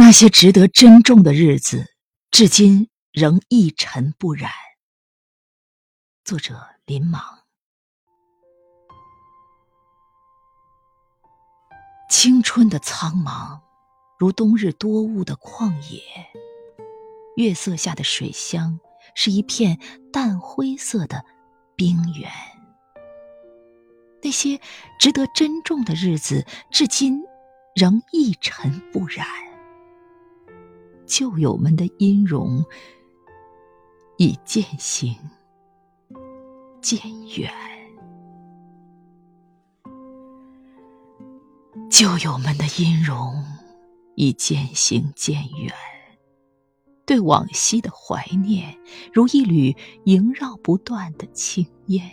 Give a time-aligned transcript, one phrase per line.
[0.00, 1.84] 那些值得珍重的日子，
[2.30, 4.52] 至今仍一尘不染。
[6.24, 6.54] 作者：
[6.86, 7.20] 林莽。
[12.08, 13.60] 青春的苍茫，
[14.20, 16.00] 如冬日多雾的旷野。
[17.34, 18.78] 月色下的水乡，
[19.16, 19.80] 是一片
[20.12, 21.24] 淡灰色的
[21.74, 22.30] 冰原。
[24.22, 24.60] 那些
[25.00, 27.20] 值得珍重的日子，至今
[27.74, 29.26] 仍一尘不染。
[31.08, 32.62] 旧友们的音容
[34.18, 35.16] 已渐行
[36.82, 37.00] 渐
[37.34, 37.50] 远，
[41.90, 43.42] 旧友们的音容
[44.16, 45.72] 已渐行渐远。
[47.06, 48.78] 对往昔的怀念，
[49.10, 52.08] 如一缕萦绕不断的青烟。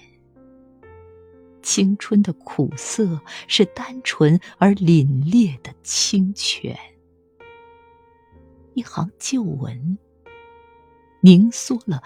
[1.61, 3.19] 青春的苦涩，
[3.49, 6.79] 是单纯而凛冽的清泉。
[8.75, 9.97] 一行旧文，
[11.21, 12.03] 凝缩了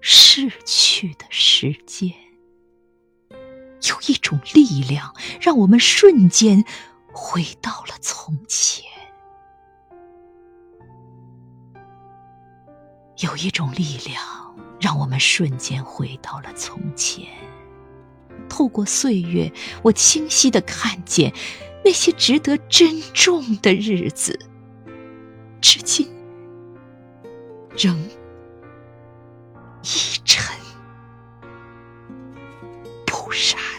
[0.00, 2.10] 逝去的时间。
[3.90, 6.64] 有一种力量，让我们瞬间
[7.12, 8.84] 回到了从前。
[13.18, 14.24] 有一种力量，
[14.80, 17.26] 让我们瞬间回到了从前。
[18.48, 19.52] 透过岁月，
[19.82, 21.34] 我清晰的看见
[21.84, 24.38] 那些值得珍重的日子，
[25.60, 26.08] 至今
[27.76, 27.98] 仍
[29.82, 30.54] 一尘
[33.06, 33.71] 不染。